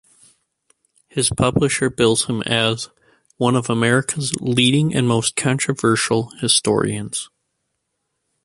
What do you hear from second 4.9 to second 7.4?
and most controversial historians".